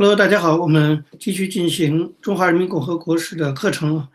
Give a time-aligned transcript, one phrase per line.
[0.00, 4.08] Hello，大家好，我们继续进行中华人民共和国史的课程。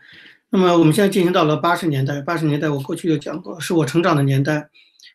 [0.50, 4.68] 那么我们现在进行到了八十年代，八十年代我过去就讲过，是我成长的年代。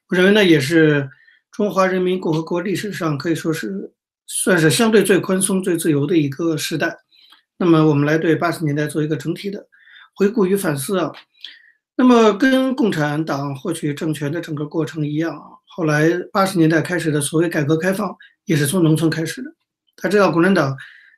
[0.08, 1.10] 我认为呢，也是
[1.52, 3.92] 中华人民共和国历史上可以说是
[4.28, 6.98] 算是相对最宽松、最自由的一个时代。
[7.58, 9.68] 那么我们来对八十年代做一个整体的
[10.16, 11.12] 回顾与反思啊。
[11.98, 18.16] 那么跟共产党获取政权的整个过程一样啊，后来八十年代开始的所谓改革开放
[18.46, 19.54] 也是从农村开始的。
[19.96, 20.76] 他知道共产党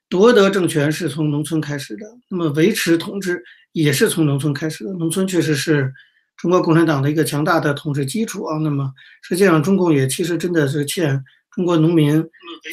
[0.10, 4.92] 夺得政权是从农村开始的，那么维持统治也是从农村开始的。
[4.94, 5.92] 农村确实是
[6.38, 8.58] 中国共产党的一个强大的统治基础啊。
[8.58, 12.24] 那么实际上，中共也其实真的是欠中国农民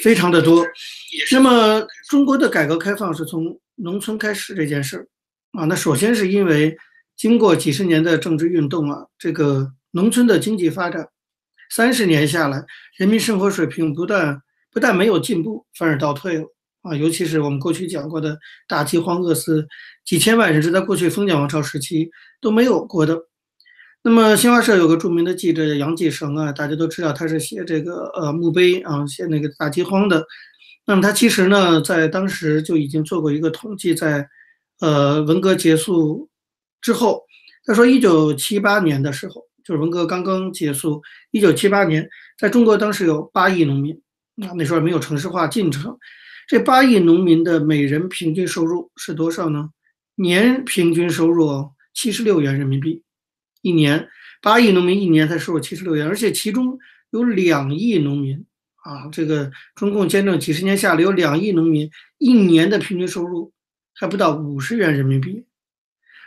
[0.03, 0.67] 非常的多。
[1.31, 5.07] 那么中国的改革开放是从农村开始这件事儿
[5.53, 6.77] 啊，那首先是因为
[7.17, 11.09] 经过几十年的政治运动啊，这个农村的经济发展，
[11.71, 12.65] 三十年下来，
[12.99, 14.43] 人民生活水平不断。
[14.73, 16.45] 不但没有进步，反而倒退了
[16.83, 16.95] 啊！
[16.95, 19.67] 尤其是我们过去讲过的大饥荒、饿死
[20.05, 23.27] 几千万人，是在过去封建王朝时期都没有过的。
[24.03, 30.25] 那么新华社有个著名的记者杨继绳啊，大家都知道他是写这个呃墓碑啊，写那个大饥荒的。
[30.87, 34.27] 那么他其实呢，在当时就已经做过一个统计，在
[34.81, 36.31] 呃文革结束
[36.81, 37.23] 之后，
[37.67, 42.09] 他说一九七八年的时候，就是文革刚刚结束，一九七八年，
[42.39, 44.01] 在中国当时有八亿农民。
[44.35, 45.99] 那那时候没有城市化进程，
[46.47, 49.71] 这八亿农民的每人平均收入是多少呢？
[50.17, 53.03] 年平均收入七十六元人民币，
[53.63, 54.09] 一年
[54.43, 56.79] 八亿农民一年才收入七十六元，而且其中
[57.11, 58.45] 有两亿农民
[58.83, 63.53] 啊，这个中共监政几十年下来，有两亿农民一年的平均收入
[63.95, 65.45] 还不到五十元人民币，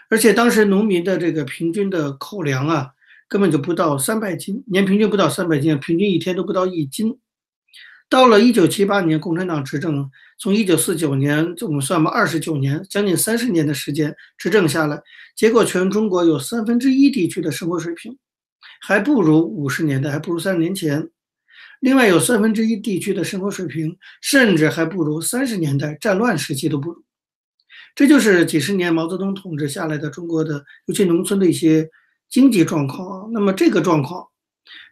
[0.09, 2.91] 而且当时农民的这个平均的口粮啊，
[3.27, 7.17] 根本就不到三百斤，年平均不到三百斤，平均一天都不到一斤。
[8.13, 15.01] 到了一九七八年，共产党执政，从一九四九年，我们算吧，二十九年，将近三十年的时间执政下来，
[15.35, 18.15] 结果全中国有三分之一地区的生活水平
[18.81, 21.09] 还不如五十年代，还不如三十年前。
[21.79, 27.03] 另外有三分之一地区的生活水平甚至还不如三十年代战乱时期都不如。
[27.95, 31.89] 这就是几十年毛泽东统治下来的中国的，尤其农村的一些
[32.29, 33.31] 经济状况。
[33.33, 34.27] 那么这个状况。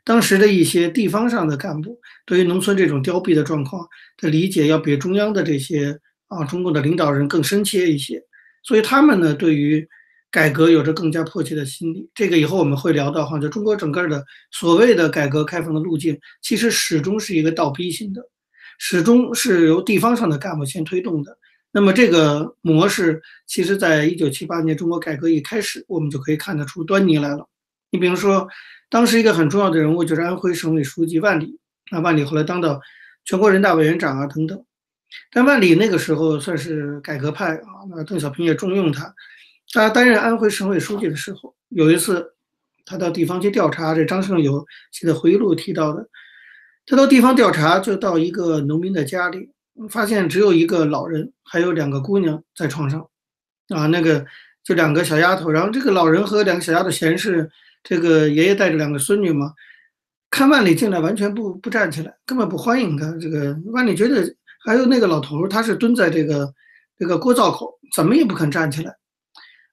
[0.04, 2.01] 当时的一些地方上的干部
[2.32, 6.00] 对于农村这种凋敝的状况的理解，要比中央的这些
[6.30, 8.24] 啊中共的领导人更深切一些，
[8.64, 9.86] 所以他们呢对于
[10.32, 12.10] 改革有着更加迫切的心理。
[12.16, 18.22] 这个以后我们会聊到哈，就中国整个的所谓的改革开放的路径，其实始终是一个倒逼型的，
[18.80, 21.38] 始终是由地方上的干部先推动的。
[21.74, 27.46] 那么这个模式，其实在一九七八年中国改革一开始，我们就可以看得出端倪来了。
[27.90, 28.48] 你比如说。
[28.94, 31.58] 当时一个很重要的人物就是安徽省委书记万里，
[31.92, 32.82] 那万里后来当到
[33.26, 34.66] 全国人大委员长啊等等。
[35.32, 39.14] 但万里那个时候算是改革派啊，那邓小平也重用他。
[39.74, 42.34] 他担任安徽省委书记的时候，有一次
[42.86, 46.10] 他到地方去调查，这张胜友写的回忆录提到的，
[46.86, 49.52] 他到地方调查就到一个农民的家里，
[49.90, 53.06] 发现只有一个老人，还有两个姑娘在床上，
[53.70, 54.26] 啊，那个
[54.64, 57.52] 就两个小丫头，然后这个老人和两个小丫头闲是。
[57.84, 59.54] 这个爷爷带着两个孙女嘛，
[60.32, 63.12] 看万里进来完全不不站起来，根本不欢迎他。
[63.20, 64.24] 这个万里觉得
[64.66, 66.52] 还有那个老头，他是蹲在这个
[66.98, 68.96] 这个锅灶口，怎么也不肯站起来。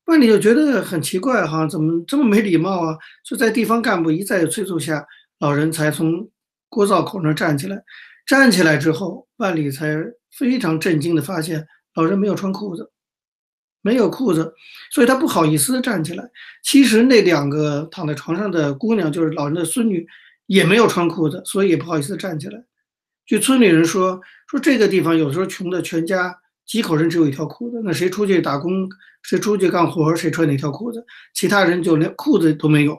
[0.06, 2.98] 万里就觉得很奇怪哈，怎么这么没礼貌啊？
[3.24, 5.06] 就在地方干部一再催促下，
[5.38, 6.28] 老人才从
[6.68, 7.82] 锅灶口那站起来。
[8.26, 9.96] 站起来之后，万里才
[10.36, 12.90] 非常震惊的发现，老人没有穿裤子。
[13.80, 14.52] 没有裤子，
[14.90, 16.28] 所以他不好意思站起来。
[16.64, 20.04] 其实那两个躺在床上的姑娘，就是老人的孙女，
[20.48, 22.64] 也没有穿裤子，所以也不好意思站起来。
[23.26, 26.34] 据村里人说，说这个地方有时候穷的全家
[26.66, 28.88] 几口人只有一条裤子，那谁出去打工，
[29.22, 31.04] 谁出去干活，谁穿哪条裤子？
[31.34, 32.98] 其他人就连裤子都没有。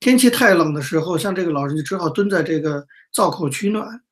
[0.00, 4.02] 天气太冷的时候，像这个老人就只好蹲在这个灶口取暖。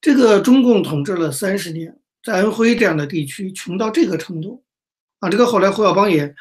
[0.00, 4.62] 这个中共统治了三十年，在安徽这样的地区，穷到这个程度。
[5.20, 6.34] 啊，这个后来胡耀邦也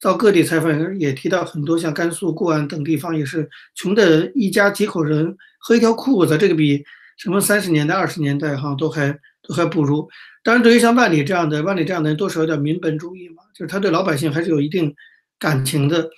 [0.00, 6.84] 到各地采访，也提到很多像甘肃固安等地方，也是穷的一家几口人和一条裤子，这个比
[7.16, 10.08] 什么三十年代、二十年代哈都还都还不如。
[10.44, 14.94] 当然，对于像万里这样的万里这样的人，多少有点民本主义嘛，就是他对老百姓还是有一定
[15.38, 16.08] 感情的。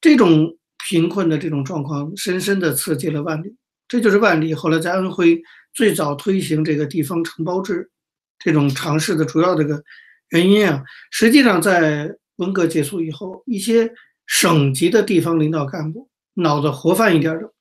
[0.00, 0.56] 这种
[0.88, 3.56] 贫困的这种状况，深深的刺激了万里。
[3.88, 5.42] 这就是万里后来在安徽
[5.74, 7.90] 最早推行这个地方承包制
[8.38, 9.82] 这种尝试的主要这个。
[10.30, 12.08] 原因啊，实际上在
[12.40, 13.92] 文革结束以后，一些
[14.26, 17.52] 省级的地方领导干部脑子活泛一点的，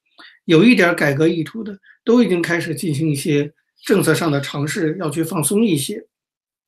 [0.45, 3.53] 有一点改革意图的，都已经开始进行一些
[3.85, 6.07] 政策上的尝试要去放松一些。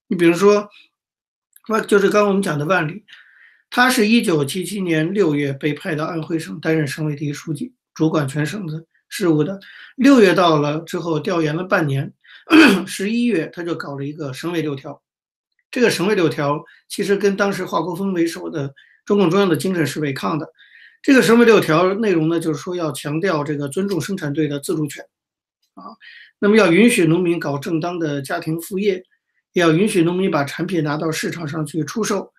[0.07, 0.69] 你比如说，
[1.69, 3.05] 万就是刚刚我们讲的万里，
[3.69, 9.57] 他是一九七七年六月被派到安徽省担任省委第一书记，主管全省的事务的。
[9.95, 12.11] 六月到了之后，调研了半年，
[12.85, 15.01] 十一月他就搞了一个省委六条。
[15.71, 18.73] 这个省委六条其实跟当时华国锋为首的
[19.05, 20.47] 中共中央的精神是违抗的。
[21.01, 25.03] 这个省委六条内容呢，就是说要强调这个尊重生产队的自主权，
[25.73, 25.95] 啊，
[26.37, 29.03] 那么要允许农民搞正当的家庭副业，
[29.53, 32.31] 也要允许农民把产品拿到市场上去出售，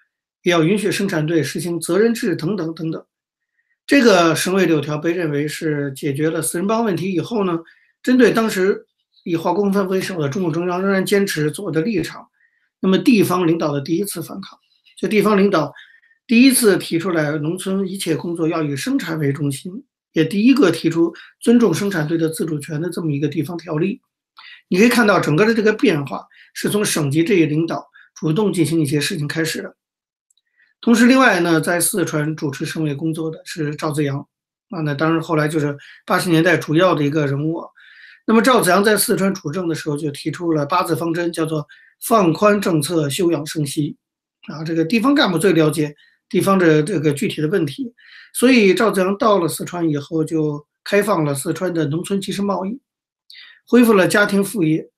[0.43, 3.05] 也要允许生产队实行责任制等等等等。
[3.85, 7.59] 这个省委六条被认为是解决了四人帮问题以后呢，
[8.01, 8.87] 针对当时
[9.25, 12.29] 以华国锋为首的中共中央仍然坚持左的立场，
[12.83, 14.59] 那么地方领导的第一次反抗，
[14.99, 15.73] 就地方领导。
[16.27, 19.73] 第一次提出来，农村一切工作要以生产为中心，
[20.13, 24.01] 也第一个提出尊重生产队的自主权的这么一个地方条例。
[24.69, 29.77] 你可以看到，整个的这个变化是从省级这一领导主动进行一些事情开始的。
[30.81, 34.19] 同时，另外呢，在四川主持省委工作的是赵子阳
[34.71, 37.63] 啊，那当然后来就是八十年代主要的一个人物。
[38.27, 41.67] 那么赵子阳在四川主政的时候，就提出了八字方针，叫做
[42.07, 43.97] 放宽政策，休养生息
[44.49, 44.63] 啊。
[44.65, 45.95] 这个地方干部最了解。
[46.29, 47.93] 地方的这个具体的问题，
[48.33, 52.81] 所以赵子阳到了四川以后，就开放了四川的农村集市贸易，
[53.67, 54.89] 恢复了家庭副业。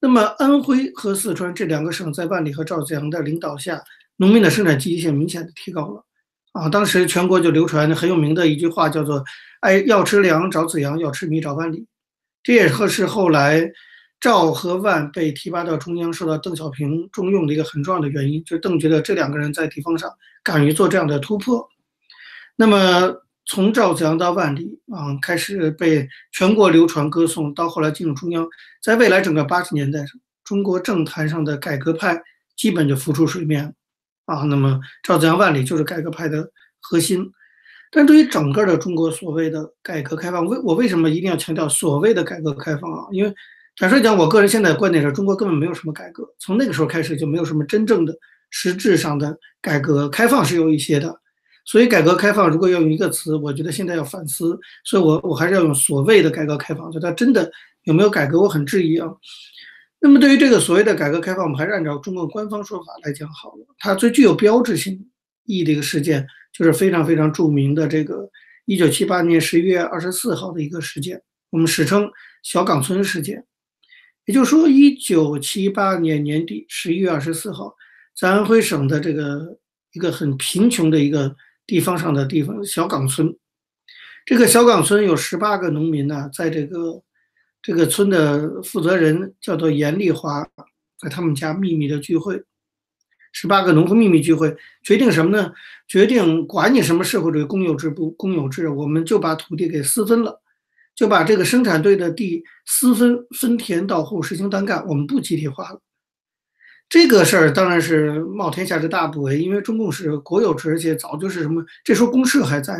[0.00, 3.80] 那么安徽和四川这两个省在万里和赵子阳的领导下，
[4.16, 6.04] 农民的生产积极性明显的提高了。
[6.50, 9.24] 啊，当时全国就流传很有名的一句话，叫做
[9.62, 11.86] “哎，要吃粮找子阳，要吃米找万里”。
[12.42, 13.70] 这也是后来。
[14.22, 20.08] 赵和万被提拔到中央，受到邓小平重用的一个很重要的原因，就是邓觉得这两个人在地方上
[20.44, 21.68] 敢于做这样的突破。
[22.54, 23.12] 那么
[23.46, 28.48] 从赵子阳到万里啊，开始被全国流传歌颂，到后来进入中央，
[28.80, 29.98] 在未来整个八十年代，
[30.44, 32.22] 中国政坛上的改革派
[32.56, 33.74] 基本就浮出水面
[34.26, 34.44] 啊。
[34.44, 36.48] 那么赵子阳、万里就是改革派的
[36.78, 37.28] 核心。
[37.90, 43.08] 但对于整个的中国所谓的改革开放，为我为什么一定要强调所谓的改革开放啊？
[43.10, 43.34] 因为
[43.82, 48.16] 坦率讲，我个人现在的观点是，中国根本没有什么改革，从那个时候开始就没有什么真正的
[48.48, 51.12] 实质上的改革开放是有一些的，
[51.64, 57.50] 所以改革开放如果要用一个词，我觉得现在要反思，所以我我还是要用所谓的改革开放，就它真的
[57.82, 59.08] 有没有改革，我很质疑啊。
[59.98, 63.66] 那么对于这个所谓的改革开放，我们还是按照中国官方说法来讲好了。
[63.80, 64.94] 它最具有标志性
[65.46, 68.30] 意义的一个事件，就是非常非常著名的这个
[68.64, 71.20] 一九七八年十一月二十四号的一个事件，
[71.50, 72.08] 我们史称
[72.44, 73.44] 小岗村事件。
[74.26, 77.74] 也就是说，一九七八年年底十一月二十四号，
[78.16, 79.58] 在安徽省的这个
[79.92, 81.34] 一个很贫穷的一个
[81.66, 83.36] 地方上的地方小岗村，
[84.24, 87.02] 这个小岗村有十八个农民呢，在这个
[87.60, 90.46] 这个村的负责人叫做严丽华，
[91.00, 92.40] 在他们家秘密的聚会，
[93.32, 95.52] 十八个农户秘密聚会，决定什么呢？
[95.88, 100.40] 决定管你什么社会主义公有制不公有制，我们就把土地给私分了。
[100.94, 105.80] 就把这个生产队的地私分分田到户实行单干，我们不集体化了。
[106.88, 112.76] 这个事儿当然是冒天下之大不韪，因为中共是国有制，而且早就是什么，这时候公社还在，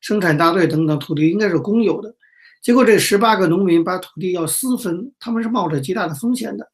[0.00, 2.12] 生产大队等等土地应该是公有的。
[2.60, 6.68] 结果这十八个农民把土地要私分，他们是冒着极大的风险的。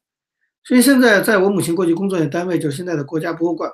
[0.63, 3.71] 所以现在在我母亲过去工作的单位，就是现在的国家博物馆，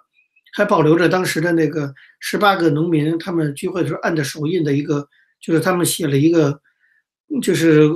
[0.54, 5.08] 还保留着当时的那个十八个农民他们聚会的时候按着手印的一个，
[5.40, 6.62] 就是他们写了一个。
[7.42, 7.90] 就是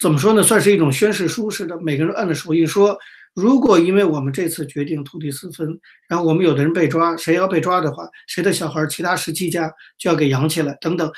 [0.00, 0.42] 怎么说呢？
[0.42, 2.98] 算是一种宣誓书似的，每个人按着手印说：
[3.34, 11.10] 如果因为我们这次决定土地私分，然后我们有的人被抓，谁要被抓的话，谁的小孩，其他十七家就要给养起来，等等，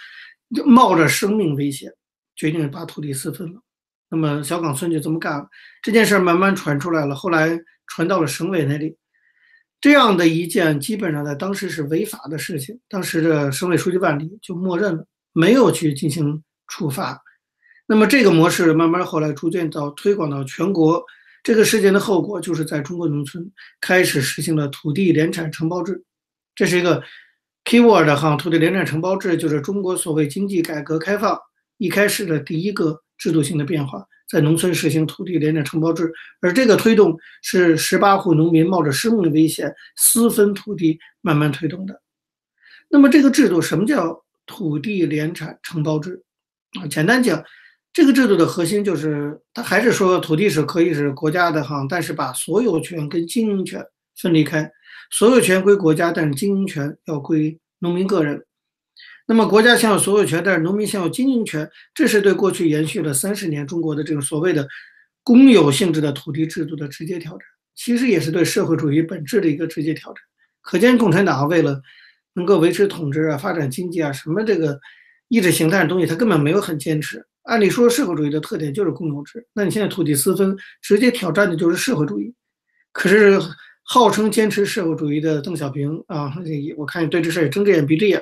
[0.65, 1.93] 冒着生命危险
[2.35, 3.61] 决定把土地私分了。
[4.09, 5.49] 那么小岗村就这么干了。
[5.83, 8.97] 这件事慢慢传出来了，后来传到了省委那里。
[9.81, 16.43] 这样的一件基本上在当时是违法的事情，当时的省委书记万里就默认了，没有去进行。
[16.69, 17.21] 处罚，
[17.87, 21.05] 那么这个模式慢慢后来逐渐到推广到全国。
[21.43, 23.49] 这个事件的后果就是在中国农村
[23.81, 26.03] 开始实行了土地联产承包制，
[26.57, 27.01] 这是一个
[27.65, 28.35] keyword 哈。
[28.35, 31.39] 土地联产承包制就是中国所谓经济改革开放
[31.77, 36.13] 一开始的第一个制度性的变化，在农村实行土地联产承包制。
[36.41, 42.03] 而这个推动是十八户农民冒着生命危险私分土地慢慢推动的。
[42.89, 46.25] 那么这个制度什么叫土地联产承包制？
[46.91, 47.43] 简单讲，
[47.93, 53.85] 这个制度的核心就是，它还是说土地是可以是国家的哈，但是把所有权跟经营权
[54.21, 54.71] 分离开，
[55.11, 58.45] 所有权归国家，但是经营权要归农民个人。
[59.27, 64.69] 那么国家享有所有权，但是农民享有经营权，这是对过去延续了三十年中国的这种所谓的
[65.25, 67.41] 公有性质的土地制度的直接挑战，
[67.75, 70.23] 其实也是对社会主义本质的一个直接挑战。
[70.61, 71.81] 可见，共产党为了
[72.35, 74.79] 能够维持统治啊、发展经济啊，什么这个
[75.29, 77.25] 意识形态的东西，他根本没有很坚持。
[77.43, 82.35] 按理说，社会主义的特点就是公有制，那你现在土地私分，直接挑战的就是社会主义。
[82.93, 83.41] 可是，
[83.85, 86.33] 号称坚持社会主义的邓小平啊，
[86.77, 88.21] 我看对这事也睁只眼闭只眼。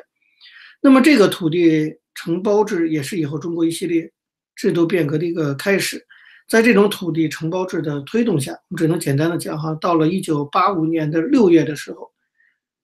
[0.82, 4.12] 那么，这个土地承包制也是以后中国一系列
[4.54, 6.06] 制度变革的一个开始。
[6.46, 12.12] 在这种土地承包制的推动下，我们只能简单的讲哈，到了一九八五年的六月的时候，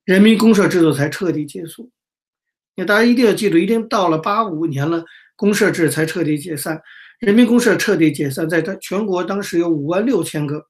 [0.06, 1.90] 人民公社制度才彻底结束。
[2.76, 5.04] 那大家一定要记住，一定到了八五年了，
[5.36, 6.80] 公社制才彻底解散。
[7.18, 10.64] 人民公社彻底解散，在全国当时有五万六千个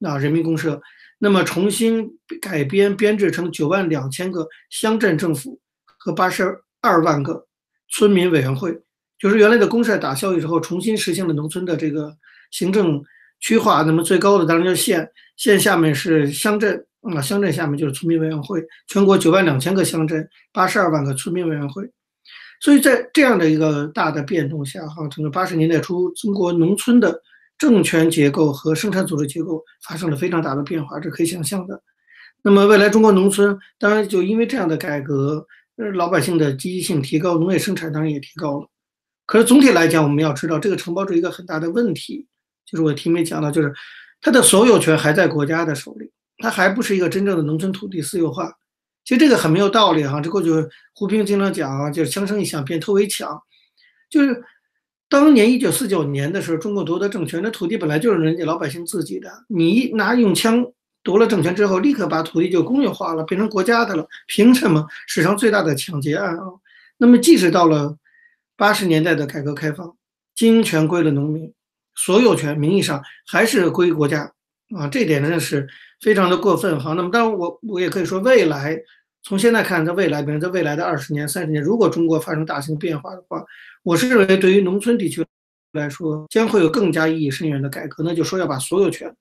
[0.00, 0.80] 啊人民公社，
[1.18, 5.60] 那么重新改编编制成九万两千个乡镇政府
[5.98, 7.46] 和八十二万个
[7.90, 8.76] 村民委员会。
[9.20, 12.16] 就是原来的公社打消以后，重新实行了农村的这个
[12.50, 13.00] 行政
[13.38, 13.82] 区划。
[13.82, 18.62] 那么最高的当然就县，县下面是乡镇，啊，乡镇下面就是村民委员会。
[18.86, 21.90] 全国九万两千个乡镇，八十二万个村民委员会。
[22.60, 27.22] 所以在这样的一个大的变动下，哈，整个八十年代初，中国农村的
[27.56, 31.80] 政权结构和生产组织结构发生了非常大的变化，这可以想象的。
[32.42, 35.46] 那么未来中国农村，当然就因为这样的改革，
[35.94, 38.68] 老百姓的积极性提高，农业生产当然也提高了。
[39.24, 42.26] 可是总体来讲，我们要知道这个承包制一个很大的问题，
[42.64, 43.72] 就是我题没讲到，就是
[44.20, 48.50] 它的所有权还在国家的手里，它还不是一个真正的农村土地私有化。
[49.04, 50.20] 其实这个很没有道理哈。
[50.20, 50.50] 这过去
[50.94, 53.40] 胡平经常讲啊，就是枪声一响，便偷围墙。
[54.08, 54.42] 就是
[55.08, 60.66] 当年一九四九年的时候，中国夺得政权，那土地本来就是人家老百姓自己的，你拿用枪
[61.02, 64.86] 夺了政权之后，立刻把土地就公有化了，变成国家的了，凭什么？
[65.06, 66.44] 史上最大的抢劫案啊！
[66.96, 67.96] 那么即使到了。
[68.60, 69.96] 八十年代的改革开放，
[70.34, 71.54] 经营权归了农民，
[71.94, 74.32] 所有权名义上还是归国家
[74.76, 75.68] 啊，这点真的是
[76.00, 76.94] 非常的过分哈。
[76.94, 78.78] 那么当然，我我也可以说，未来
[79.22, 83.44] 从现在看，在未来，比如在未来的二十年、三十年，如果中国发生大型变化的话，
[83.82, 85.24] 我是认为对于农村地区
[85.72, 89.14] 来说，将会有更加意义深远的改革，那就说要把所有权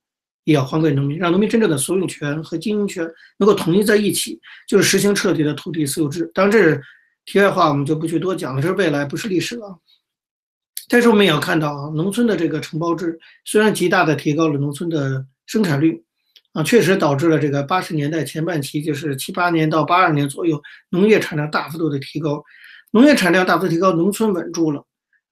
[0.43, 3.07] 也要还给农民，让农民真正的所有权和经营权
[3.37, 6.29] 能够统一在一起，就是实行彻底的土地私有制。
[6.33, 6.81] 当然这是。
[7.29, 9.77] 题外话，我们就不去多讲了，这是未来，不是历史了。
[10.87, 16.01] 但是我们也要看到啊，农村的这个承包制虽然极大的提高了农村的生产率，
[16.57, 20.59] 啊，确实导致了这个八十年代前半期，就是七八年到八二年左右，
[20.89, 22.43] 农业产量大幅度的提高，
[22.89, 24.83] 农业产量大幅度提高，农村稳住了，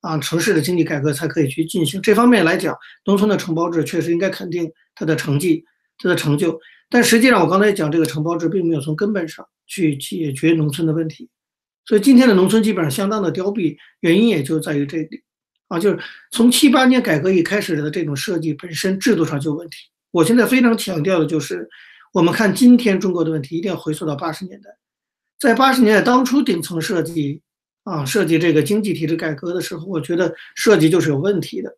[0.02, 2.00] 啊，城市的经济改革才可以去进行。
[2.00, 5.66] 这方面来讲，农村的承包制确实应该肯定它的成绩、
[5.98, 6.60] 它的成就。
[6.92, 11.28] 但实际上，我刚才讲这个承包制并没有从根本上去解决农村的问题。
[11.88, 15.24] 所以今天的农村基本上相当的凋敝，原因也就在于这里，
[15.70, 15.98] 啊，就是
[16.30, 19.78] 从七八年改革一开始的这种设计本身制度上就有问题。
[20.16, 21.68] 我现在非常强调的就是，
[22.14, 24.70] 我们看今天中国的问题，一定要回溯到八十年代，
[25.38, 27.42] 在八十年代当初顶层设计，
[27.84, 31.70] 啊，设计这个经济体制改革的时候，我觉得设计就是有问题的，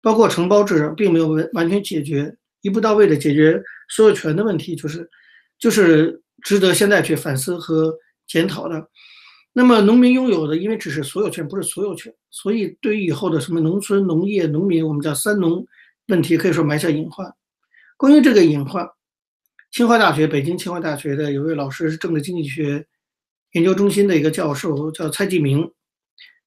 [0.00, 5.10] 包括承包制并没有完完全解决一步到位的解决所有权的问题，就是
[5.58, 7.92] 就是值得现在去反思和
[8.28, 8.88] 检讨的。
[9.52, 15.66] 那么农民拥有的，因为只是所有权，不是所有权，所以对于以后的什么农村、农业、农民，我们叫三农
[16.06, 17.26] 问题，可以说埋下隐患。
[17.96, 18.86] 关于这个隐患，
[19.72, 22.86] 清华大学、北京清华大学的有位老师是政治经济学
[23.52, 25.70] 研究中心的一个教授，叫蔡继明，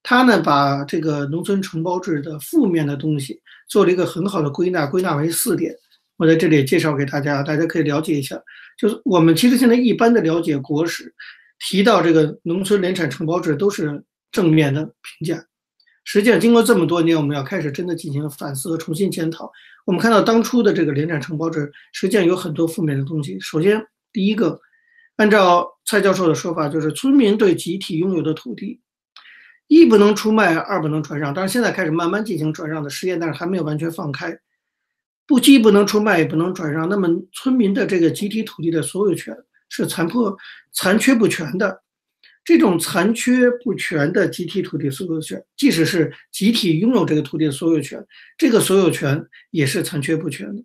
[0.03, 5.75] 他呢把这个农村承包制的负面的东西做了一个很好的归纳，归纳为四点，
[6.17, 8.39] 我在这里介绍给大家，大家可以了解一下。
[8.77, 11.13] 就是我们其实现在一般的了解国史。
[11.61, 14.01] 提到这个农村联产承包制都是
[14.31, 15.43] 正面的评价，
[16.05, 19.51] 实际上经过这么多年，我们要开始真的进行反思和重新检讨。
[19.89, 23.39] 我们看到当初的这个联产承包制实际上有很多负面的东西。
[23.39, 24.61] 首先，第一个，
[25.15, 28.79] 按照蔡教授的说法，就是村民对集体拥有的土地，
[29.65, 31.33] 一不能出卖，二不能转让。
[31.33, 34.37] 当然，现在开始慢慢进行转让的实验，但是还没有完全放开。
[35.25, 39.35] 不既不能出卖，也不能转让，那么村民的这个集体土地的所有权。
[39.69, 40.37] 是残破、
[40.71, 41.81] 残缺不全的，
[42.43, 48.03] 这种残缺不全的集体土地所有权，即使是集体拥有这个土地的所有权，
[48.37, 50.63] 这个所有权也是残缺不全的。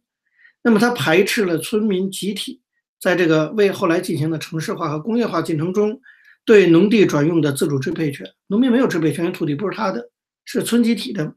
[0.63, 2.63] 那么，它排斥了村民集体
[2.99, 6.01] 在这个为后来进行的城市化和工业化进程中
[6.47, 8.27] 对农地转用的自主支配权。
[8.47, 10.11] 农民没有支配权，土地不是他的，
[10.47, 11.35] 是村集体的。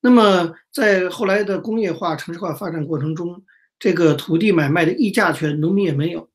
[0.00, 3.44] 那么，在后来的工业化、城市化发展过程中，
[3.78, 6.30] 这个土地买卖的议价权，农民也没有。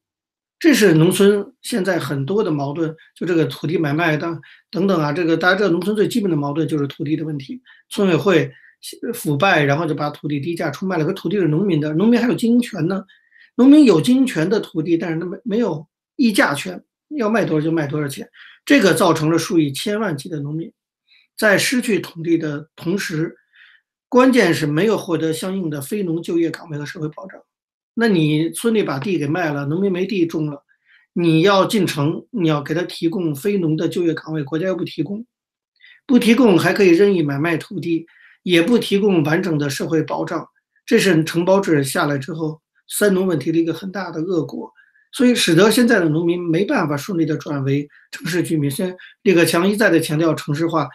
[0.60, 4.40] 这是农村现在很多的矛盾，就这个土地买卖等
[4.70, 7.62] 等等啊，这个大家知道，农村最基本的矛盾就是土地的问题。
[7.90, 8.52] 村委会
[9.14, 11.06] 腐败，然后就把土地低价出卖了。
[11.06, 13.04] 可土地是农民的，农民还有经营权呢。
[13.56, 15.88] 农民有经营权的土地，但是他没没有
[16.18, 16.84] 议价权，
[17.18, 18.30] 要卖多少就卖多少钱。
[18.66, 20.72] 这个造成了数以千万计的农民
[21.38, 23.34] 在失去土地的同时，
[24.10, 27.42] 关键是没有获得相应的非农就业岗位和社会保障。
[27.94, 30.64] 那你村里把地给卖了，农民没地种了，
[31.14, 35.26] 你要进城，你要给他提供非农的就业岗位，国家又不提供，
[36.06, 38.06] 不提供还可以任意买卖土地，
[38.44, 40.48] 也不提供完整的社会保障，
[40.86, 44.72] 这是承包制下来之后三农问题的一个很大的恶果，
[45.12, 48.72] 所以使得现在的农民没办法顺利的转为城市居民。
[48.72, 50.88] 现在李克强一再的强调城市化，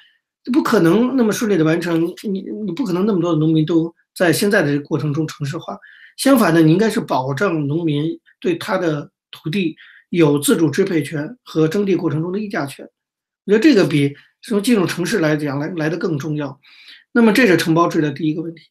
[0.53, 5.79] 不可能那么顺利的完成，你你不可能那么多的农民都在现在的过程中城市化。
[6.17, 9.77] 相反的，你应该是保证农民对他的土地
[10.11, 12.89] 有自主支配权和征地过程中的议价权。
[13.45, 16.61] 我觉得这个比从进入城市来讲来来的更重要。
[17.13, 18.63] 那么这是承包制的第一个问题。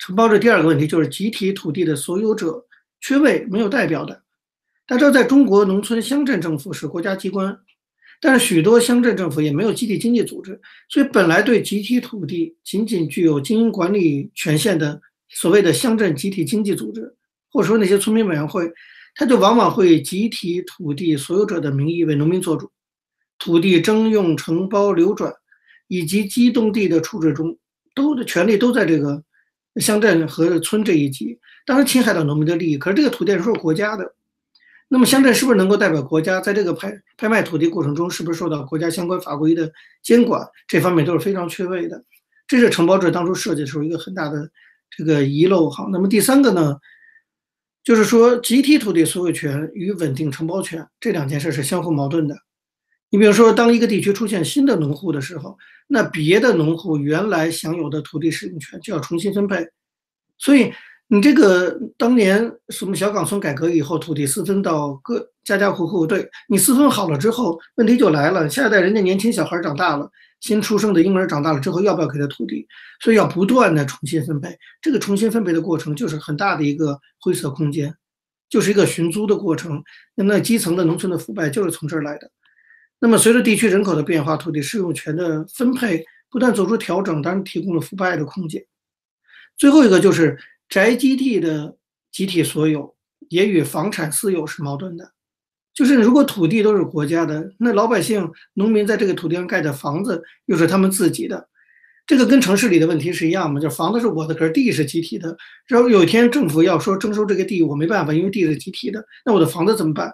[0.00, 2.66] 承包制第二个问题就是集体土地的所有者
[3.00, 4.22] 缺位，没有代表的。
[4.86, 7.58] 大家知道，在中国农村乡镇政府是国家机关，
[8.20, 15.00] 但是许多乡镇政府也没有集体经济组织，所以本来对集体土地仅仅具有经营管理权限的。
[15.28, 17.14] 所谓的乡镇集体经济组织，
[17.50, 18.70] 或者说那些村民委员会，
[19.14, 22.70] 他就往往会集体土地所有者的名义为农民做主，
[23.38, 25.32] 土地征用、承包、流转
[25.86, 27.58] 以及机动地的处置中，
[27.94, 29.22] 都的权利都在这个
[29.76, 32.78] 乡镇和村这一级，当然侵害到农民的利益。
[32.78, 34.14] 可是这个土地是国家的，
[34.88, 39.70] 那么乡镇是不是能够代表国家，在这个拍拍卖土地过程中，是不是受到国家相关法规的
[40.02, 40.46] 监管？
[40.66, 42.02] 这方面都是非常缺位的。
[42.46, 44.48] 这是承包制当初设计的时候一个很大的。
[44.96, 46.76] 这个遗漏好，那么第三个呢，
[47.84, 52.36] 就是说集体土地所有权与稳定承包权这两件事是相互矛盾的。
[53.10, 59.66] 你比如说，当一个地区出现新的农户的时候，那别的农户原来享有的土地使用权就要重新分配。
[60.36, 60.70] 所以
[61.06, 70.10] 你这个当年什么小岗村改革以后，土地私分到各家家户户，对你私分好了之后，问题就来了，下一代人家年轻小孩长大了。
[70.40, 72.66] 新出生的婴儿长大了之后，要不要给他土地？
[73.00, 74.56] 所以要不断的重新分配。
[74.80, 77.94] 这个重新分配的过程就是很大的一个灰色空间，
[78.48, 79.82] 就是一个寻租的过程。
[80.14, 82.30] 那么基层的农村的腐败就是从这儿来的。
[83.00, 88.64] 那么随着地区人口的变化，土地使用权的分配不断做出调整，当然提供了腐败的空间。
[89.56, 91.76] 最后一个就是宅基地的
[92.10, 92.96] 集体所有
[93.28, 95.12] 也与房产私有是矛盾的。
[95.78, 101.48] 就是如果土地都是国家的，那老百姓、农民在这个土地上盖的房子又是他们自己的，
[102.04, 103.60] 这个跟城市里的问题是一样嘛？
[103.60, 105.36] 就房子是我的，可是地是集体的。
[105.68, 110.12] 然后有一天政府要说征收这个地，我没办法，因为地是集体的，那我的房子怎么办？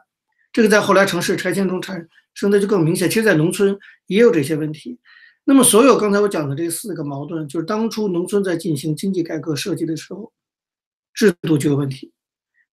[0.52, 3.08] 这个在后来城市拆迁中产生的就更明显。
[3.08, 3.74] 其实，在农村
[4.06, 4.98] 也有这些问题。
[5.46, 10.30] 那么，所有刚才我讲的这四个矛盾，就是当初农村在进行经济改革设计的时候，
[11.14, 12.12] 制度就有问题。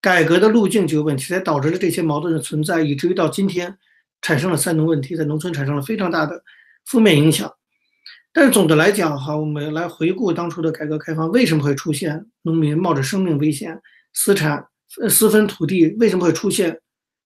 [0.02, 3.78] 改革的路径就有问题，才导致了这些矛盾的存在，以至于到今天
[4.22, 6.44] 产生了三农问题，在农村产生了非常大的
[6.86, 7.54] 负面影响。
[8.34, 13.80] 但是总的来讲，哈，我们来回顾当初的改革开放，为什么会出现农民冒着生命危险
[14.14, 14.66] 私产
[15.10, 15.88] 私分土地？
[16.00, 16.80] 为什么会出现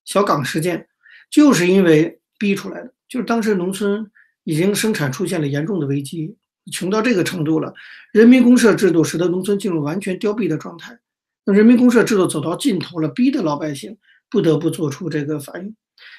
[0.03, 0.87] 小岗事件？
[1.31, 4.05] 就是因为逼出来的，就是当时农村
[4.43, 6.35] 已经生产出现了严重的危机，
[6.71, 7.73] 穷到这个程度了，
[8.11, 10.99] 人民公社制度使得农村进入完全凋敝的状态。
[11.45, 13.95] 那人民公社制度走到尽头了，逼得老百姓
[14.29, 15.75] 不得不做出这个反应。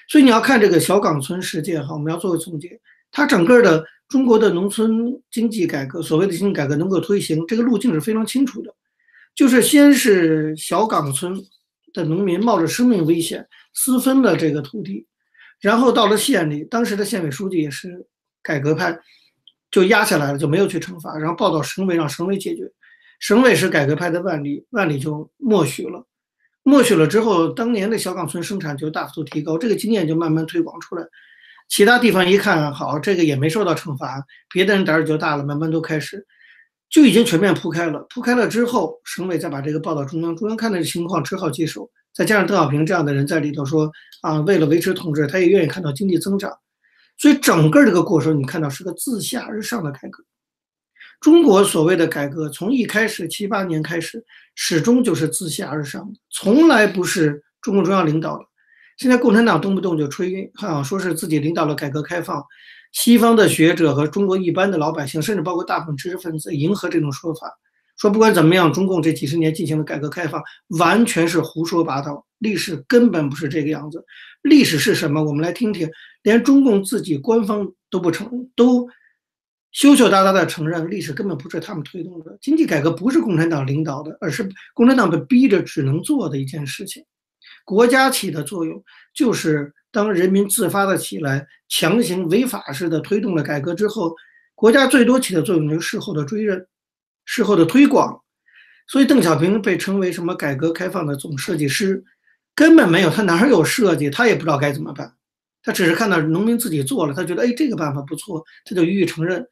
[0.09, 2.81] 所以你要看这个小岗村事件哈，我们要做个总结。
[3.11, 8.75] 它整个的中国的农村经济改革，所谓的经济改革能够推行，这个路径是非常清楚的，
[9.35, 11.35] 就是先是小岗村
[11.93, 15.07] 的农民冒着生命危险私分了这个土地，
[15.61, 18.07] 然后到了县里，当时的县委书记也是
[18.43, 18.97] 改革派，
[19.71, 22.71] 就压下来了，就没有去惩罚，然后报到省委，让省委解决。
[23.19, 26.07] 省委是改革派的万里，万里就默许了。
[26.63, 31.05] 默许了之后，当年的小岗村生产就大幅度提高，这个经验就慢慢推广出来。
[31.69, 36.27] 其他地方一看，好，这个也没受到惩罚，别的人胆儿就大了，慢慢都开始
[36.89, 38.07] 就已经全面铺开了。
[38.11, 41.91] 铺开了之后，省委再把这个报到中央，中央看到这情况只好接受。
[42.13, 43.91] 再加上邓小平这样的人在里头说
[44.23, 46.53] 啊，为了维持统治，他也愿意看到经济增长。
[47.19, 50.25] 所以整个这个过程，你看到是个自下而上的改革。
[51.21, 54.25] 中国所谓的改革，从一开始七八年开始，
[54.55, 58.45] 始终就是自下而上的，从来不是中共中央领导的。
[58.97, 62.45] 现在共产党动不动就吹，啊，说是自己领导了改革开放。
[62.93, 67.53] 西方的学者和中国一般的老百姓，甚至包括大部分知识分子，迎合这种说法，
[67.99, 70.43] 说不管怎么样，中共这几十年进行的改革开放
[70.79, 74.03] 完全是胡说八道，历史根本不是这个样子。
[74.43, 75.23] 历史是什么？
[75.23, 75.91] 我们来听听，
[76.23, 78.89] 连中共自己官方都不承都。
[79.77, 87.05] 羞羞答答的承认历史根本不是他们推动的，经济改革不是共产党领导的，而是共产党被逼着只能做的一件事情。
[87.63, 94.17] 国家起的作用就是当人民自发的起来，强行违法式的推动了改革之后，
[94.55, 96.67] 国家最多起的作用就是事后的追认、
[97.27, 98.19] 事后的推广。
[98.89, 102.03] 所以邓小平被称为什么改革开放的总设计师，
[102.55, 105.13] 根本没有他哪有设计，他也不知道该怎么办，
[105.63, 109.47] 他只是看到农民自己做了，他觉得哎这个办法不错，他就予以承认。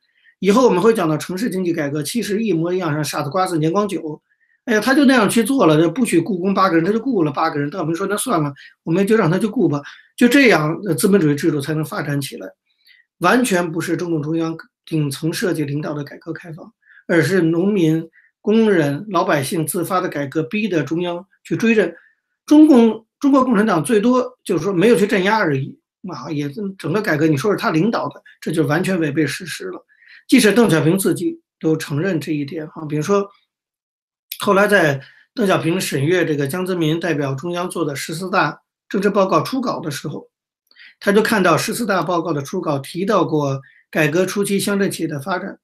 [0.45, 4.21] 以后我们会讲到城市经济改革，其实一模一样，像傻子瓜子年光久。
[4.67, 7.71] 哎呀，他就那样去做了，就不许雇工八个人，他就雇了八个人。
[7.71, 8.53] 邓小平说：“那算了，
[8.83, 9.81] 我们就让他去雇吧。”
[10.19, 12.47] 就这样，资本主义制度才能发展起来。
[13.21, 14.55] 完全不是中共中央
[14.85, 16.71] 顶层设计领导的改革开放，
[17.09, 18.07] 而是农民、
[18.43, 21.95] 工人、老百姓自发的改革，逼得中央去追认。
[22.45, 25.79] 中共中国共产党最多就是说没有去镇压而已
[26.13, 29.83] 啊，也整个改革你说是他领导的，这就完全违背事实了。
[30.27, 33.29] 即使邓小平自己都承认这一点哈，比如说，
[34.41, 35.01] 后来在
[35.35, 40.31] 邓小平审阅这个江泽民代表中央做的十四大政治报告初稿的时候，
[40.99, 43.61] 他就看到十四大报告的初稿提到过
[43.91, 45.59] 改革初期乡镇企业的发展。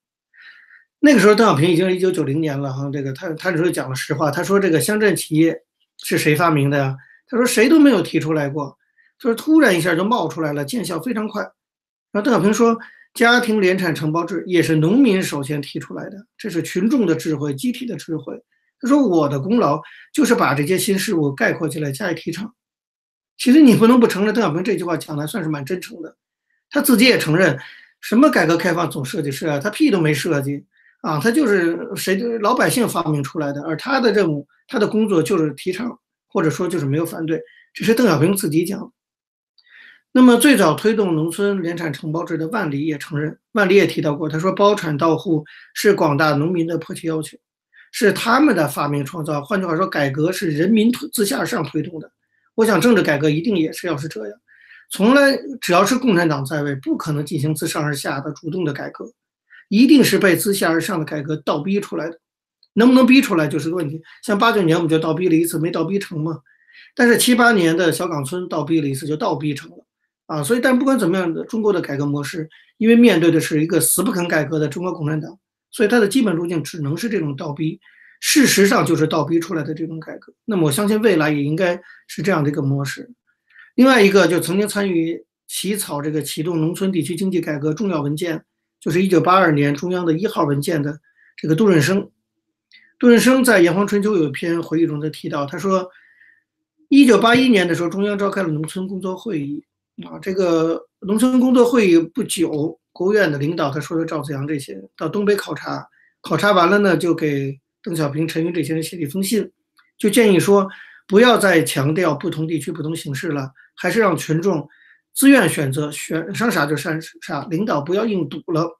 [0.98, 5.62] 那个时候邓小平已经是一九九零年了哈，这个他他那时候讲了实话，他说这个乡镇企业
[6.04, 6.96] 是谁发明的呀？
[7.26, 8.76] 他说谁都没有提出来过，
[9.18, 11.42] 他说突然一下就冒出来了，见效非常快。
[12.12, 12.78] 然后邓小平说。
[13.14, 18.40] 家庭联产承包制也是农民首先提出来的，这是群众的智慧、集体的智慧。
[18.80, 19.80] 他说：“我的功劳
[20.12, 22.54] 就是把这些新事物概括起来加以提倡。”
[23.36, 26.16] 其实你不能不承认，邓小平这句话讲的算是蛮真诚的。
[26.70, 27.58] 他自己也承认，
[28.00, 30.64] 什么改革开放总设计师啊，他屁都没设计
[31.02, 33.60] 啊，他就是谁老百姓发明出来的。
[33.62, 37.42] 而他的任务，他的工作就是提倡，或者说就是没有反对。
[37.74, 38.92] 这是邓小平自己讲。
[40.12, 47.38] 那么，最早推动农村联产承包制的万里也承认，万里也提到过，他说包产到户是广大农民的迫切要求，
[47.92, 49.40] 是他们的发明创造。
[49.40, 52.10] 换句话说，改革是人民推自下而上推动的。
[52.56, 54.36] 我想，政治改革一定也是要是这样，
[54.90, 59.12] 从来只要是共产党在位，不可能进行自上而下的主动的改革，
[59.68, 62.18] 一定是被自下而上的改革倒逼出来的。
[62.74, 64.02] 能不能逼出来就是个问题。
[64.24, 66.40] 像八九年我们就倒逼了一次，没倒逼成嘛。
[66.96, 69.86] 但是七八年的小岗村倒逼了一次，就倒逼成了。
[70.30, 75.36] 啊，所以，但不管怎么样的，中国的改革模式，因为面对的是一个死不肯改革的中国共产党，
[75.72, 77.80] 所以它的基本路径只能是这种倒逼，
[78.20, 80.32] 事实上就是倒逼出来的这种改革。
[80.44, 83.10] 那么，我相信未来也应该是这样的一个模式。
[83.74, 88.44] 另外一个，就曾经参与起草这个启动农村地区经济改革重要文件，
[88.78, 90.96] 就是一九八二年中央的一号文件的
[91.36, 92.08] 这个杜润生。
[93.00, 95.90] 杜润生在《炎黄春秋》有一篇回忆中就提到，他说，
[96.88, 99.64] 一九八一年的时候，中央召开了农村工作会议。
[100.04, 105.86] 啊，这个农村工作会议不久，国务院的领导他说的赵子阳这些到东北考察，
[106.20, 109.50] 考察完了呢，就给邓小平、陈云这些人写了一封信，
[109.98, 110.68] 就建议说
[111.06, 114.68] 不要再强调不同地区不同形式了，还是让群众
[115.14, 118.78] 自愿选择，选上啥就上啥，领导不要硬堵了。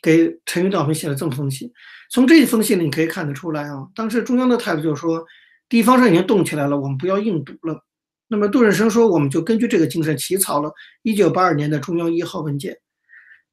[0.00, 1.68] 给陈云、邓小平写了这么封信，
[2.08, 5.26] 从这封信里你可以看得出来啊，当时中央的态度就是说，
[5.68, 7.84] 地方上已经动起来了，我们不要硬堵了。
[8.30, 10.70] 那么杜润生说，我们就根据这个精神起草了
[11.04, 12.76] 1982年的中央一号文件，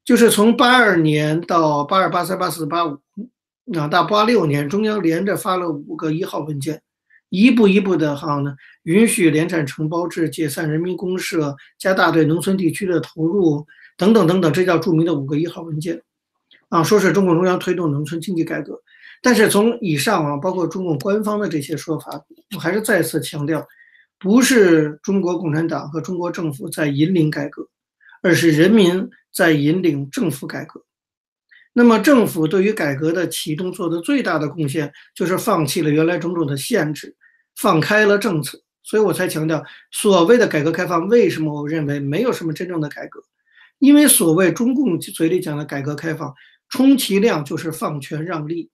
[0.03, 2.99] 就是从82年到82、83、84、
[3.71, 6.81] 85，啊，到86年，中央连着发了五个一号文件，
[7.29, 13.65] 一步一步的哈呢，允许联产承包制、解散人民公社、加大对农村地区的投入
[13.97, 16.01] 等等等等，这叫著名的五个一号文件，
[16.67, 18.77] 啊，说是中共中央推动农村经济改革。
[19.21, 22.21] 但是从以上啊，包括中共官方的这些说法，
[22.55, 23.65] 我还是再次强调。
[24.19, 27.67] 不是中国共产党和中国政府在引领改革，
[28.21, 30.84] 而是人民在引领政府改革。
[31.73, 37.13] 那么，政府对于改革的启动做的最大的贡献，就是放弃了原来种种的限制，
[37.58, 38.58] 放开了政策。
[38.82, 43.21] 所以我才强调，所谓的改革开放，为什么我认为没有什么真正的改革？
[43.80, 46.34] 因为所谓中共嘴里讲的改革开放，
[46.69, 48.69] 充其量就是放权让利，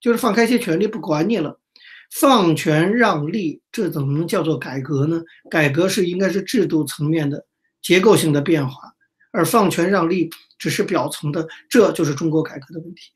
[0.00, 1.60] 就是放开些权利，不管你了。
[2.14, 5.22] 放权让利，这怎么能叫做改革呢？
[5.50, 7.42] 改革是应该是制度层面的
[7.80, 8.92] 结构性的变化，
[9.32, 13.10] 而放权让利只是表层的，这就是中国改革的问题。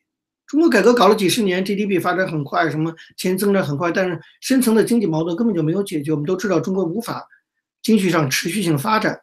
[0.47, 6.13] 中国改革搞了几十年，GDP 发展很快，什么钱增长很快，但是深层的经济矛盾根本就没有解决。
[6.13, 7.23] 我们都知道，中国无法
[7.83, 9.21] 经济上持续性发展，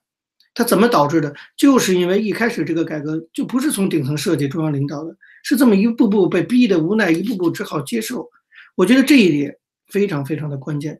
[0.54, 1.34] 它怎么导致的？
[1.58, 8.30] 就是因为一开始这个改革就不是从顶层设计、中央领导的，是这么一步步被逼的无奈，一步步只好接受。
[8.76, 9.58] 我觉得这一点。
[9.94, 11.00] 非常非常的关键。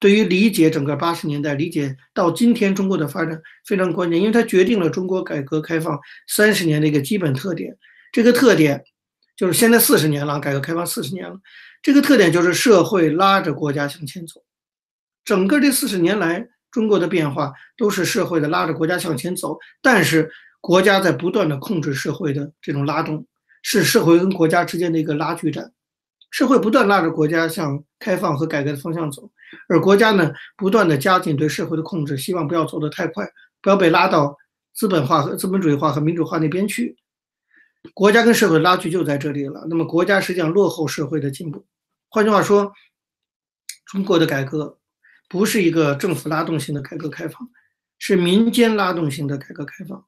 [0.00, 7.76] 对于理解整个八十年代、理解到今天中国的发展非常关键，因为它决定了中国改革开放三十年的一个基本特点。
[8.12, 8.82] 这个特点
[9.36, 11.38] 就是现在四十年了，改革开放四十年了，
[11.82, 14.42] 这个特点就是社会拉着国家向前走。
[15.24, 23.26] 整个这四十年来，中国的变化都是社会的拉着国家向前走，但是国家在不断的控制社会的这种拉动，
[23.62, 25.72] 是社会跟国家之间的一个拉锯战。
[26.34, 29.30] 社会不断拉着国家向开放和改革的方向走，
[29.68, 33.24] 而国家呢，不断的加紧对社会的控制，希望不要走得太快，
[33.62, 34.36] 不要被拉到
[34.72, 36.96] 资本化和资本主义化和民主化那边去。
[37.92, 39.64] 国家跟社会拉锯就在这里了。
[39.70, 41.64] 那么国家实际上落后社会的进步。
[42.08, 42.72] 换句话说，
[43.86, 44.76] 中国的改革。
[45.28, 47.48] 不是一个政府拉动型的改革开放，
[48.00, 50.04] 是民间拉动型的改革开放。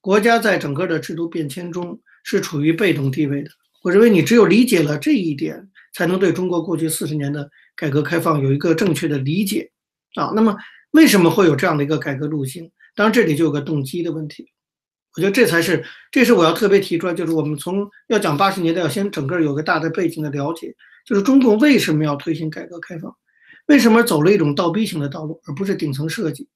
[0.00, 3.50] 国家在整个的制度变迁中是处于被动地位的。
[3.84, 9.70] 我认为你只有理解了这一点，才能对中国过去四十年的改革开放有一个正确的理解
[10.14, 10.32] 啊。
[10.34, 10.56] 那么
[10.92, 12.72] 为什么会有这样的一个改革路径？
[12.94, 14.50] 当然这里就有个动机的问题。
[15.14, 23.14] 我觉得这才是，这是我要特别提出来，就是我们从要讲八十年代，要先整个有个大的背景的了解，就是中共为什么要推行改革开放。
[23.66, 26.48] 为什么走了一种倒逼型的道路，而不是顶层设计？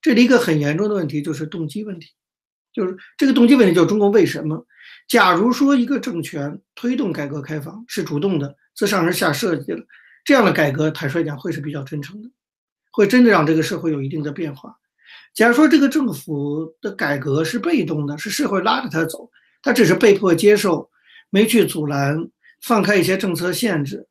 [0.00, 2.08] 这里一个很严重的问题就是动机问题，
[2.72, 4.66] 就是这个动机问题，就是中国为什么？
[5.08, 9.78] 假如说一个政权推动改革开放是主动的，自上而下设计的
[10.24, 12.30] 这样的改革，坦率讲会是比较真诚的，
[12.90, 14.74] 会真的让这个社会有一定的变化。
[15.34, 19.30] 假如说这个政府的改革是被动的，是社会拉着他走，
[19.62, 20.90] 他只是被迫接受，
[21.30, 22.28] 没去阻拦，
[22.62, 24.06] 放开一些政策限制。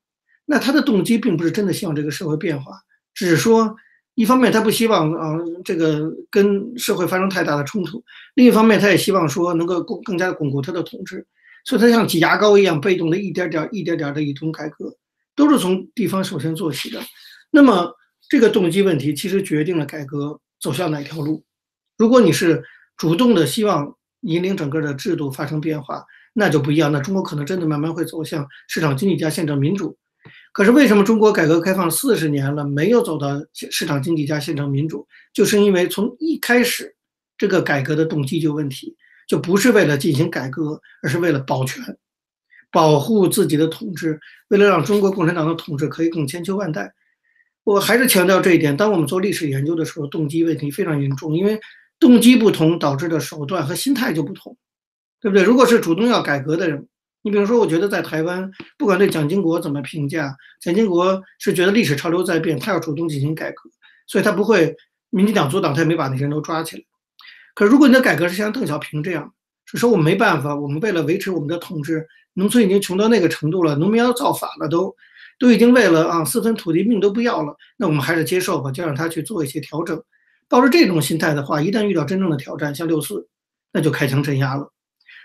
[0.45, 2.73] 那他的动机并不是真的希望这个社会变化，
[3.13, 3.75] 只是说，
[4.15, 8.03] 一方面他不希望啊这个跟社会发生太大的冲突，
[8.35, 11.25] 另一方面他也希望说能够更更加巩固他的统治，
[11.65, 14.93] 所以他像挤牙膏一样被动的一点点一点点的一通改革，
[15.35, 17.01] 都是从地方首先做起的。
[17.49, 17.95] 那么
[18.29, 21.43] 这个动机问题其实决定了改革走向哪条路。
[21.97, 22.63] 如果你是
[22.97, 26.91] 主动的希望引领整个的制度发生变化，那就不一样。
[26.91, 29.97] 那中国可能真的慢慢会走向市场经济加宪政民主。
[30.53, 35.07] 可是为什么中国改革开放四十年了没有走到市场经济加宪政民主？
[35.33, 36.93] 就是因为从一开始，
[37.37, 38.93] 这个改革的动机就问题，
[39.29, 41.81] 就不是为了进行改革，而是为了保全、
[42.69, 46.93] 保护自己的统治，为了让中国共产党的统治可以更千秋万代。
[47.63, 51.57] 我还是强调这一点：当我们做历史研究的时候，动机问题非常严重，因为
[51.97, 54.57] 动机不同导致的手段和心态就不同，
[55.21, 55.45] 对不对？
[55.45, 56.87] 如果是主动要改革的人。
[57.23, 63.69] 你比如说，我觉得在台湾，不管对蒋经国怎么评价，蒋经国是觉得历史潮流在变，他要主动进行改革，
[64.07, 64.75] 所以他不会
[65.09, 66.83] 民进党阻挡，他也没把那些人都抓起来。
[67.53, 69.33] 可如果你的改革是像邓小平这样，
[69.65, 74.95] 是说我没办法，我们为了维持我们的统治，农村已经穷到那个程度了，农民要造反了，都
[75.37, 80.01] 都已经为了啊四分土地命都不要了，那我们还是接受吧，就让他去做一些调整。
[80.49, 83.27] 抱着这种心态的话，一旦遇到真正的挑战，像六四，
[83.71, 84.71] 那就开枪镇压了。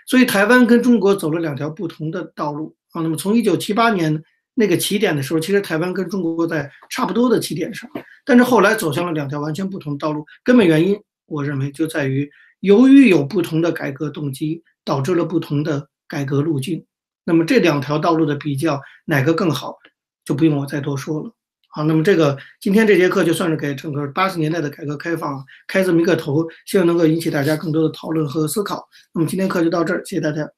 [0.07, 3.01] 所以，台湾跟中国走了两条不同的道路啊。
[3.01, 7.89] 那么，从一九七八年那个起点的时候，其实台湾跟中国在差不多的起点上，
[8.25, 10.25] 但是后来走向了两条完全不同的道路。
[10.45, 12.27] 根本原因，我认为就在于
[12.61, 16.85] 由于有不同的改革动机，导致了不同的改革路径。
[17.25, 19.75] 那么，这两条道路的比较，哪个更好，
[20.23, 21.31] 就不用我再多说了。
[21.77, 28.83] 好，那么这个今天这节课就算是给整个八十年代的改革开放开这么一个头，希望能够引起大家更多的讨论和思考。
[29.13, 30.56] 那么今天课就到这儿，谢谢大家。